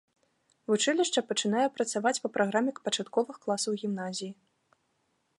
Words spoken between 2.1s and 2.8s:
па праграме